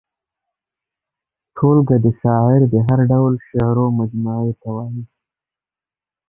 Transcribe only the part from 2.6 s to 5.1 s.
د هر ډول شعرو مجموعې ته وايي.